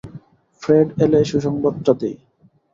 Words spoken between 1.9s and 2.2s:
দেই।